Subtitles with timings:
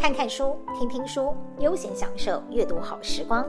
[0.00, 3.44] 看看书，听听书，悠闲享受阅读好时光。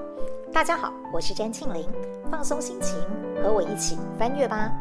[0.51, 1.87] 大家好，我是詹庆玲，
[2.31, 2.99] 放松心情，
[3.35, 4.71] 和我一起翻阅吧。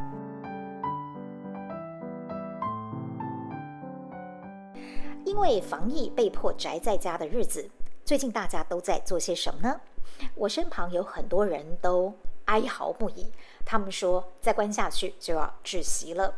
[5.27, 7.69] 因为防疫被迫宅在家的日子，
[8.03, 9.79] 最近大家都在做些什么呢？
[10.35, 12.15] 我身旁有很多人都
[12.47, 13.31] 哀嚎不已，
[13.67, 16.35] 他们说再关下去就要窒息了。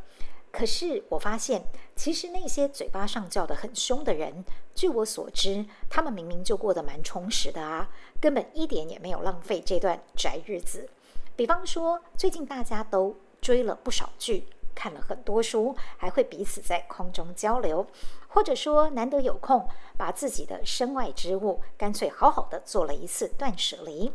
[0.52, 1.64] 可是我发现，
[1.94, 7.88] 其实那些嘴巴上叫得很凶的人，据我所知，他们明明就过得蛮充实的啊，
[8.20, 10.88] 根本一点也没有浪费这段宅日子。
[11.36, 17.86] 比方说，最近大家都追了不少剧，看了很多书，还会彼此在空中交流，
[18.28, 24.12] 或者说难得有空，把自己的身外之物干脆好好的做了一次断舍离。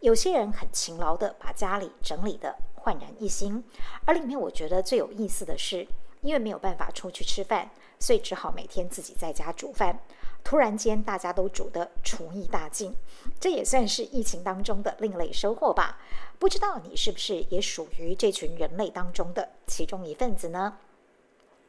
[0.00, 2.54] 有些人很勤劳的把家里整理的
[2.88, 3.62] 焕然一新，
[4.06, 5.86] 而里面我觉得最有意思的是，
[6.22, 10.00] 因为没有办法出去吃饭，所以只好每天自己在家煮饭。
[10.42, 12.96] 突然间，大家都煮得厨艺大进，
[13.38, 16.00] 这也算是疫情当中的另类收获吧。
[16.38, 20.78] 不知道你是不是也属于这群人类当中的其中一份子呢？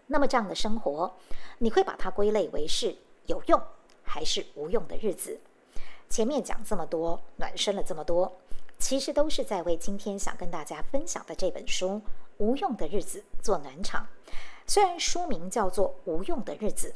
[0.07, 1.13] 那么这样的生活，
[1.57, 3.61] 你会把它归类为是有用
[4.03, 5.37] 还是无用的日子？
[6.07, 8.39] 前面讲这么多，暖身了这么多。
[8.79, 11.89] 其实都是在为今天想跟大家分享的这本书
[12.37, 14.07] 《无用的日子》做暖场。
[14.65, 16.89] 虽然书名叫做《无用的日子》，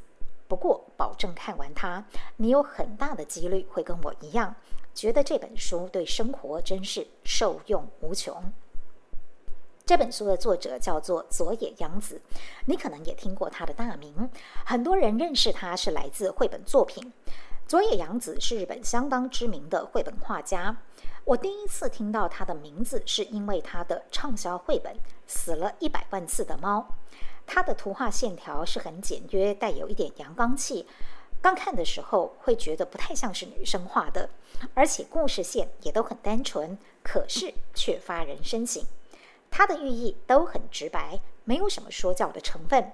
[0.48, 2.04] 不过保证看完它，
[2.38, 4.56] 你有很大的几率会跟我一样，
[4.96, 8.52] 觉得这本书对生活真是受用无穷。
[9.86, 12.22] 这本书的作者叫做佐野洋子，
[12.66, 14.30] 你可能也听过他的大名，
[14.66, 17.12] 很多人认识他是来自绘本作品。
[17.66, 20.76] 佐野洋子是日本相当知名的绘本画家。
[21.24, 24.94] 我第一次听到他的名字，是因为他的畅销绘本
[25.26, 26.80] 《死了一百万次的猫》。
[27.48, 30.86] 他的图画线条是很简约，带有一点阳刚气。
[31.42, 34.30] 刚看的时候会觉得不太像是女生画的，
[34.74, 38.84] 而且故事线也都很单纯，可是却发人深省。
[39.50, 42.92] 他的寓意都很直白，没有什么说教的成分。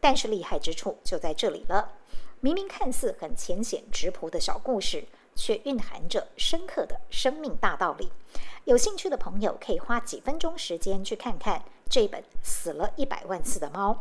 [0.00, 1.92] 但是厉害之处就在这里了，
[2.40, 5.06] 明明看似很浅显直朴的小故事。
[5.36, 8.10] 却蕴含着深刻的生命大道理。
[8.64, 13.92] 有兴趣的朋友可以花几分钟时间去看看这本《死了一百万次的猫》，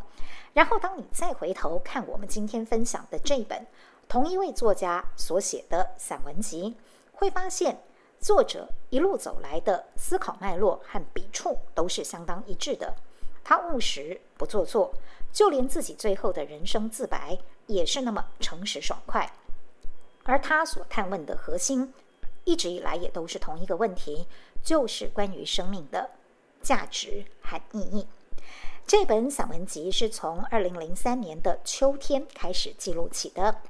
[0.54, 3.66] 然后当你再回头看我们今天分享的这本
[4.10, 6.76] 同一位作家所写的散文集，
[7.14, 7.80] 会发现
[8.20, 12.96] 作者一路走来的思考脉络和笔触都是相当一致的。
[13.44, 14.94] 他务实不做作，
[15.32, 19.32] 就连自己最后的人生自白也是那么诚实爽快。
[20.24, 21.94] 而他所探问的核心，
[22.44, 24.28] 一直以来也都是同一个问题，
[24.64, 26.12] 就是关于生命的
[26.62, 28.08] 价值和意义。
[28.86, 33.62] 这本散文集是从二零零三年的秋天开始记录起的。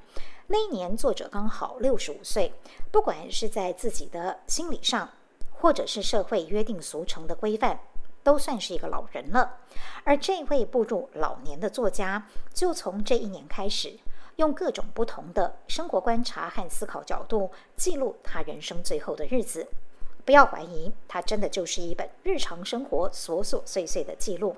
[0.48, 2.54] 那一年，作者刚好六十五岁，
[2.92, 5.10] 不管是在自己的心理上，
[5.52, 7.80] 或者是社会约定俗成的规范，
[8.30, 9.58] 都算是一个老人了。
[10.04, 13.98] 而这位步入老年的作家，就从这一年开始。
[14.36, 19.68] 用各种不同的生活观察和思考角度记录他人生最后的日子，
[20.24, 24.56] 不要怀疑，他真的就是一本日常生活琐琐碎碎的记录。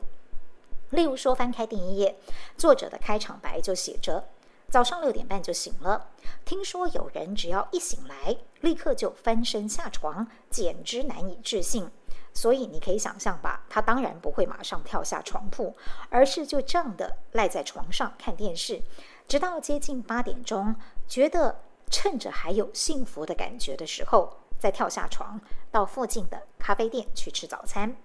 [0.92, 2.16] 例如说，翻开第一页，
[2.58, 4.26] 作者的开场白就写着
[4.70, 6.10] ：“早上六点半就醒了，
[6.46, 11.90] 听说有人只要一醒来，立刻就翻身下床，简直难以置信。
[12.34, 15.76] 所以你可以想象吧，他当然不会马上跳下床铺，
[16.10, 18.82] 而是就这样的赖在床上看电视。”
[19.28, 20.76] 直到接近八点钟，
[21.08, 25.40] 觉得趁着还有幸福的感觉的时候，再跳下床，
[25.72, 27.96] 到附近的咖啡店去吃早餐。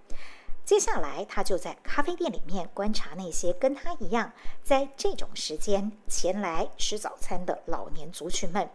[0.65, 4.33] 接下来，他就在咖啡店里面观察那些跟他一样
[4.63, 8.69] 在这种时间前来吃早餐的老年族群们，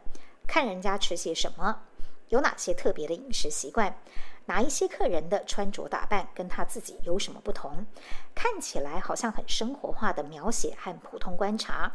[0.45, 1.83] 看人家吃些什么，
[2.27, 3.97] 有哪些特别的饮食习惯，
[4.51, 7.85] 哪一些客人的穿着打扮跟他自己有什么不同，
[8.35, 11.89] 看起来好像很生活化的描写和普通观察。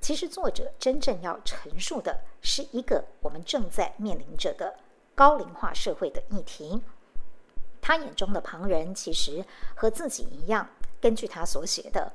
[0.00, 4.74] 其实，作者真正要陈述的是一个我们正在面临着的
[5.14, 6.80] 高龄化社会的议题。
[7.82, 9.44] 他眼中的旁人，其实
[9.76, 10.66] 和自己一样，
[10.98, 12.10] 根据他所写的，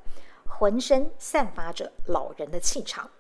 [0.47, 3.11] 浑身散发着老人的气场。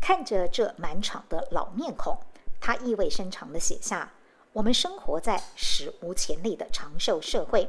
[0.00, 2.18] 看着这满场的老面孔，
[2.60, 4.10] 他意味深长地写下
[4.56, 7.68] ：“我们生活在史无前例的长寿社会，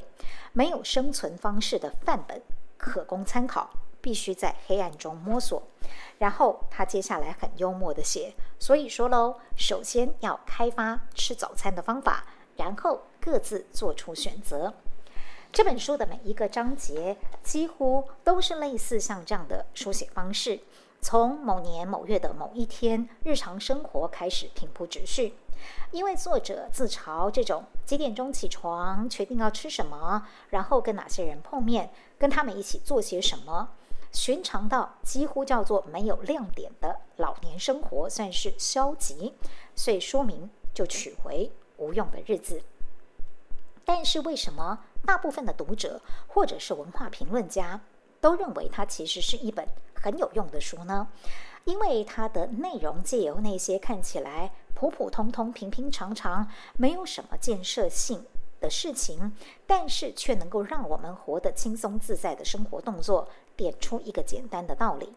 [0.54, 2.42] 没有生存方式的范本
[2.78, 3.70] 可供参考。”
[4.00, 5.62] 必须在黑暗中摸索，
[6.18, 12.26] 然后他接下来很幽默地写，所以说喽，首先要开发吃早餐的方法，
[12.56, 14.74] 然后各自做出选择。
[15.52, 20.62] 这本书的每一个章节几乎都是类似像这样的书写方式，
[21.02, 25.34] 从某年某月的某一天，日常生活开始平铺直叙。
[25.92, 33.70] 因为作者自嘲这种几点钟起床、确定要吃什么，然后跟哪些人碰面、跟他们一起做些什么，
[34.12, 39.34] 寻常到几乎叫做没有亮点的老年生活，算是消极，
[39.76, 42.62] 所以说明就取回“无用的日子”。
[43.86, 47.80] 但是为什么大部分的读者或者是文化评论家
[48.20, 51.08] 都认为它其实是一本很有用的书呢？
[51.64, 56.48] 因为它的内容借由那些看起来普普通通、平平常常、
[56.78, 58.24] 没有什么建设性
[58.62, 59.36] 的事情，
[59.66, 65.16] 但是却能够让我们活得轻松自在的生活动作，点出一个简单的道理：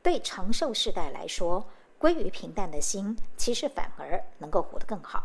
[0.00, 1.66] 对长寿世代来说，
[1.98, 5.24] 归于平淡的心，其实反而能够活得更好。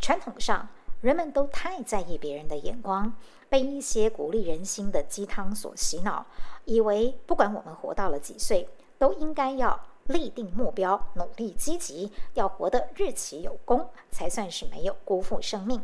[0.00, 0.66] 传统上，
[1.02, 3.12] 人们都太在意别人的眼光，
[3.50, 6.24] 被一些鼓励人心的鸡汤所洗脑，
[6.64, 8.66] 以为不管我们活到了几岁，
[8.96, 9.78] 都应该要
[10.08, 15.82] 立定目标，努力积极，要活得日起有功，才算是没有辜负生命。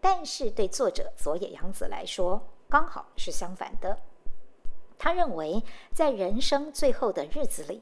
[0.00, 3.98] 但是对作者佐野洋子来说，刚好是相反的。
[4.98, 5.62] 他认为，
[5.92, 7.80] 在人生最后的日子里，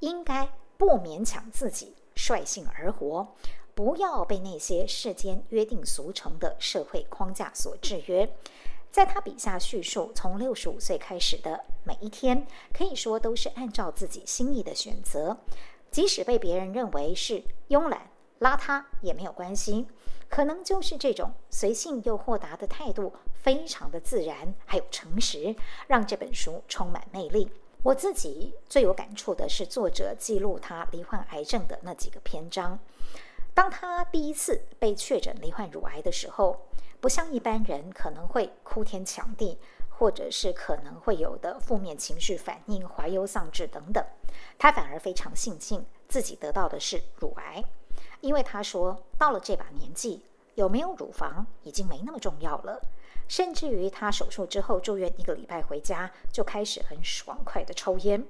[0.00, 3.26] 应该不勉强自己，率性而活。
[3.74, 8.28] 不要被那些世间约定俗成的社会框架所制约。
[8.92, 15.38] 在他笔下叙述，从六十五岁开始的每一天，可以说都是按照自己心意的选择，
[15.90, 18.10] 即使被别人认为是慵懒
[18.40, 19.86] 邋遢也没有关系。
[20.28, 25.56] 可能就是这种随性又豁达的态度，非常的自然，还有诚实，
[25.86, 27.50] 让这本书充满魅力。
[27.82, 32.78] 我自己最有感触的是作者记录他罹患癌症的那几个篇章。
[33.54, 36.58] 当他第一次被确诊罹患乳癌的时候，
[37.02, 39.58] 不像一般人可能会哭天抢地，
[39.90, 44.06] 或者是可能会有的负面情绪反应、怀忧丧志等等，
[44.56, 47.64] 他反而非常庆幸自己得到的是乳癌，
[48.20, 52.80] 因为他说到了这把年纪，有没有乳房已经没那么重要了。
[53.26, 58.24] 甚至于他手术之后住院一个礼拜回家，就开始很爽快的抽烟，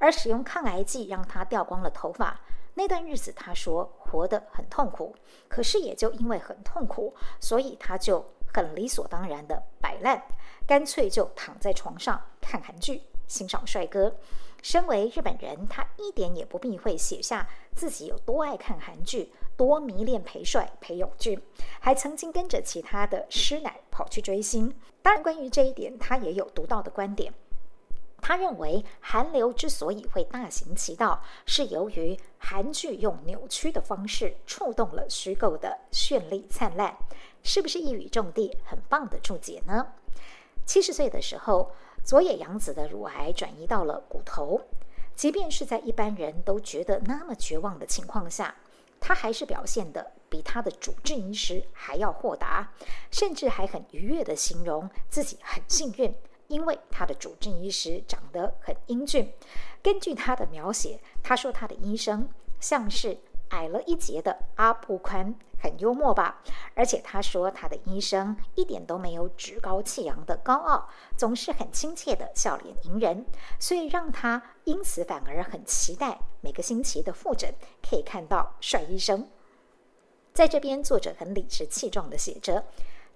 [0.00, 2.40] 而使用抗癌剂让他掉光了头发。
[2.74, 5.14] 那段日子，他说活得很痛苦，
[5.48, 10.22] 可是也就因为很痛苦，所以他就很理所当然的摆烂，
[10.66, 14.16] 干脆就躺在床上看韩剧、欣赏帅哥。
[14.62, 21.40] 身为日本人，他一点也不避讳写下自己有多爱看韩剧、多迷恋裴帅、裴勇俊，
[21.80, 24.72] 还曾经跟着其他的师奶跑去追星。
[25.02, 27.34] 当然，关于这一点，他也有独到的观点。
[28.22, 36.96] 他认为韩流之所以会大行其道，是由于韩剧用扭曲的方式触动了虚构的绚丽灿烂，
[37.42, 39.88] 是不是一语中的很棒的注解呢？
[40.64, 41.72] 七十岁的时候，
[42.04, 44.60] 佐野洋子的乳癌转移到了骨头，
[45.16, 48.54] 即便是在一般人都觉得那么绝望的情况下，
[49.00, 52.72] 他还是表现得比他的主治医师还要豁达，
[53.10, 56.14] 甚至还很愉悦地形容自己很幸运。
[56.52, 59.32] 因为他的主治医师长得很英俊，
[59.82, 62.28] 根据他的描写，他说他的医生
[62.60, 63.16] 像是
[63.48, 66.42] 矮了一截的阿布宽，很幽默吧？
[66.74, 73.24] 而且他说他的医生一点都没有趾高气扬的高傲，总是很亲切的笑脸迎人，
[73.58, 79.26] 所以让他因此反而很期待每个星期的复诊可以看到帅医生。
[80.34, 82.64] 在这边，作者很理直气壮地写着：“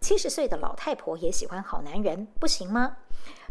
[0.00, 2.96] 七十岁的老太婆也喜欢好男人，不行吗？”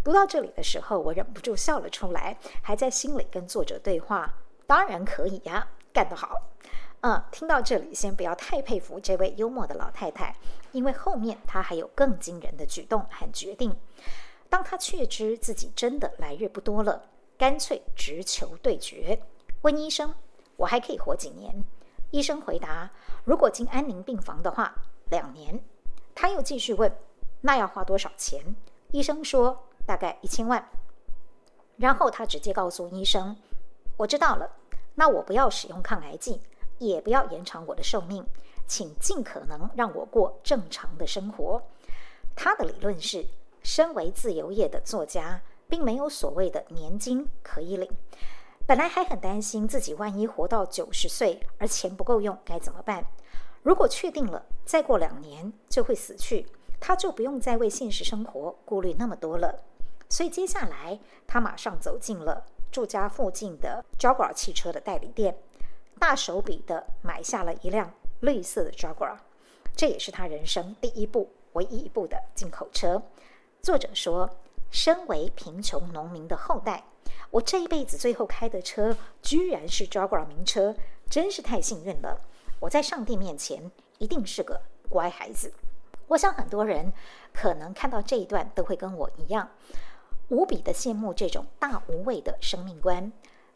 [0.03, 4.33] 读到这里的时候，我忍不住笑了出来，还在心里跟作者对话
[4.67, 6.39] ：“当然可以呀，干得好。”
[7.01, 10.35] 嗯，听到这里，先不要太佩服这位幽默的老太太，
[10.71, 13.75] 因为后面她还有更惊人的举动和决定。
[14.49, 19.21] 当她确知自己真的来日不多了，干脆直球对决，
[19.61, 20.13] 问医生
[20.57, 21.63] ：“我还可以活几年？”
[22.11, 22.89] 医生回答
[23.25, 24.73] ：“如果进安宁病房的话，
[25.09, 25.59] 两年。”
[26.15, 26.91] 他又继续问
[27.41, 28.55] ：“那要花多少钱？”
[28.89, 29.61] 医生说。
[29.87, 30.67] 大概一千万，
[31.77, 33.37] 然后他直接告诉医生
[33.97, 34.49] ：“我知道了，
[34.95, 36.41] 那我不要使用抗癌剂，
[36.79, 38.25] 也不要延长我的寿命，
[38.65, 41.61] 请尽可能让我过正常的生活。”
[42.35, 43.27] 他的理论是，
[43.61, 47.87] 身为自由业的作家，并没有所谓的年金可以领。
[48.65, 53.05] 本来还很担心自己万一活到九十岁而钱不够用该怎么办？
[53.65, 56.45] 如果确定了再过两年就会死去，
[56.79, 59.63] 他就不用再为现实生活顾虑那么多了。
[60.07, 65.35] 所以接下来，他马上走进了住家附近的 Jaguar 汽车的代理店，
[65.97, 69.17] 大手笔的买下了一辆绿色的 Jaguar，
[69.75, 73.01] 这也是他人生第一部、唯一一部的进口车。
[73.63, 74.29] 作者说
[74.69, 76.83] ：“身为贫穷农民的后代，
[77.31, 80.75] 我这一辈子最后开的车居然是 Jaguar 名车，
[81.09, 82.21] 真是太幸运了。
[82.59, 85.53] 我在上帝面前一定是个乖孩子。
[86.07, 86.93] 我想很多人
[87.33, 89.49] 可能看到这一段都会跟我一样，
[90.29, 93.11] 无比的羡慕这种大无畏的生命观。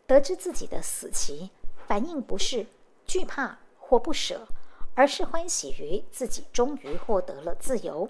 [0.07, 1.51] 得知自己的死期，
[1.87, 2.65] 反应不是
[3.05, 4.47] 惧怕或不舍，
[4.95, 8.09] 而是欢喜于自己终于获得了自由。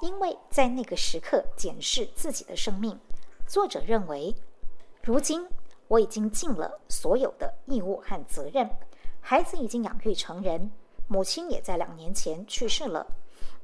[0.00, 2.98] 因为在那个时刻检视自己的生命，
[3.46, 4.34] 作者认为，
[5.02, 5.46] 如今
[5.88, 8.70] 我已经尽了所有的义务和责任，
[9.28, 10.70] 孩子已经养育成人，
[11.08, 13.04] 母亲也在两年前去世了。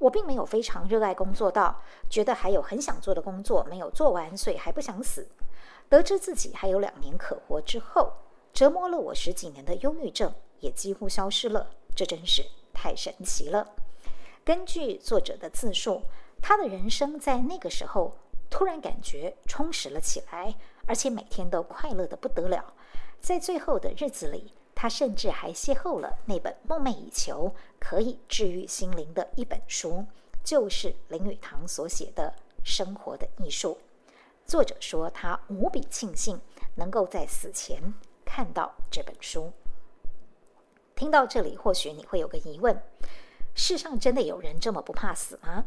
[0.00, 5.24] 我并没有非常热爱工作到觉得还有很想做的工作没有做完，所以还不想死。
[5.88, 8.12] 得知自己还有两年可活之后，
[8.52, 11.70] 折磨了我十几年的忧郁症也几乎消失了。
[11.94, 13.64] 这真是太神奇了。
[14.42, 16.02] 根据作者的自述，
[16.42, 18.12] 他的人生在那个时候
[18.50, 20.52] 突然感觉充实了起来，
[20.88, 22.74] 而且每天都快乐得不得了。
[23.20, 24.52] 在最后的日子里，
[24.82, 30.04] 他甚至还邂逅了那本梦寐以求、可以治愈心灵的一本书，
[30.42, 32.34] 就是林语堂所写的
[32.68, 33.78] 《生活的艺术》。
[34.44, 36.40] 作者说，他无比庆幸
[36.74, 39.52] 能够在死前看到这本书。
[40.96, 42.82] 听到这里，或许你会有个疑问：
[43.54, 45.64] 世上真的有人这么不怕死吗？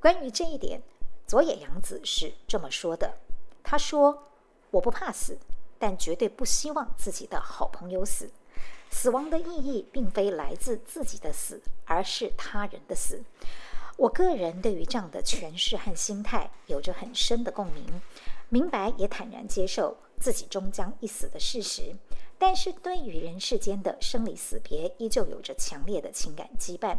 [0.00, 0.80] 关于这一点，
[1.26, 3.18] 佐野洋子是这么说的
[3.62, 4.22] ：“他说，
[4.70, 5.38] 我不怕死，
[5.78, 8.32] 但绝对不希望自己的好朋友死。”
[8.94, 13.20] 死亡的意义并非来自自己的死，而是他人的死。
[13.96, 17.84] 我个人对于这样的诠释和心态有着很深的共鸣，
[18.48, 21.94] 明白也坦然接受自己终将一死的事实。
[22.38, 26.96] 但是对于人世间的生离死别，依旧有着强烈的情感羁绊。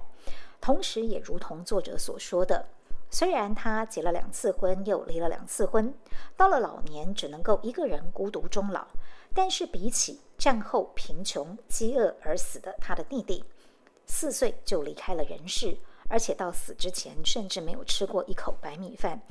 [0.60, 2.68] 同时，也如同作者所说的，
[3.10, 5.94] 虽然他结了两次婚，又离了两次婚，
[6.36, 8.88] 到了老年只能够一个人孤独终老。
[9.34, 13.44] 但是比起战后贫穷、饥饿而死的他的弟弟，
[14.06, 19.22] 四岁就离开了人世，而且到死之前甚至没有吃过一口白米饭。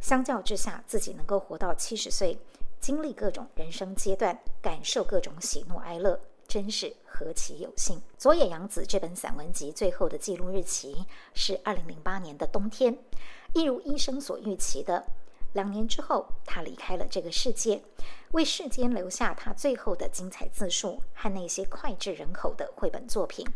[0.00, 2.36] 相较之下，自己能够活到七十岁，
[2.80, 8.02] 经历各种人生阶段，感受各种喜怒哀乐，真是何其有幸！
[8.18, 12.98] 佐野洋子这本散文集最后的记录日期是二零零八年的冬天，
[13.54, 15.04] 一如医生所预期的。
[15.52, 17.82] 两年之后，他离开了这个世界，
[18.30, 23.46] 为世间留下他最后的精彩自述和那些脍炙人口的绘本作品。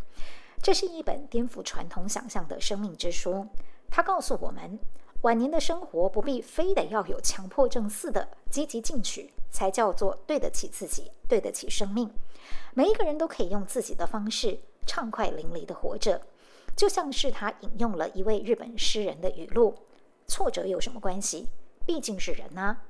[0.63, 3.47] 这是一本颠覆传统想象的生命之书。
[3.89, 4.79] 他告诉我们，
[5.23, 12.11] 晚年的生活不必非得要有强迫症似的积极进取，才叫做对得起自己，对得起生命。
[12.75, 16.21] 每一个人都可以用自己的方式畅快淋漓地活着，
[16.77, 19.75] 就像是他引用了一位日本诗人的语录
[20.29, 21.49] ：“挫折有什么关系？”
[21.87, 22.85] 毕竟是人呐、啊，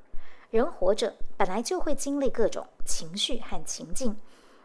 [0.51, 4.17] 人活着本来就会经历各种情绪和情境，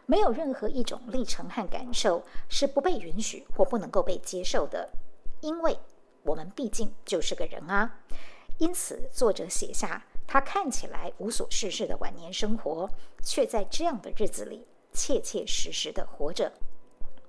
[0.06, 4.90] 没有任何一种历程和感受是不被允许或不能够被接受的，
[5.42, 5.78] 因为
[6.24, 8.00] 我们毕竟就是个人啊。
[8.58, 12.90] 因此，作者写下他看起来无所事事的晚年生活，
[13.22, 16.52] 却在这样的日子里切切实实的活着。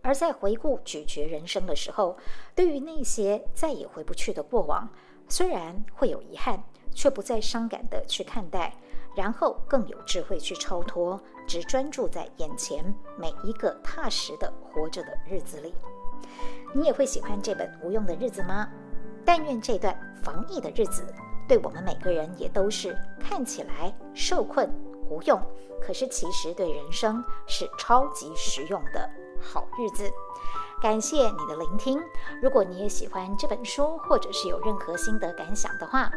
[0.03, 2.17] 而在回顾咀嚼人生的时候，
[2.55, 4.89] 对于那些再也回不去的过往，
[5.29, 6.63] 虽然会有遗憾。
[6.95, 8.71] 却不再伤感地去看待，
[9.17, 11.19] 然后更有智慧去超脱，
[11.49, 12.85] 只专注在眼前
[13.19, 15.75] 每一个踏实的活着的日子里。
[16.75, 18.69] 你也会喜欢这本无用的日子吗？
[19.25, 21.03] 但愿这段防疫的日子，
[21.49, 24.71] 对我们每个人也都是看起来受困
[25.13, 25.41] 无用，
[25.81, 29.09] 可是其实对人生是超级实用的
[29.41, 30.11] 好日子。
[30.81, 32.01] 感谢你的聆听。
[32.43, 36.11] 如果你也喜欢这本书，或者是有任何心得感想的话，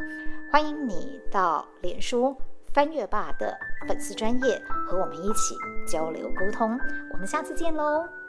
[0.51, 2.35] 欢迎你到脸书
[2.73, 3.55] 翻阅吧的
[3.87, 5.55] 粉丝专业和我们一起
[5.87, 6.79] 交流沟通。
[7.13, 8.24] 我们下次见喽。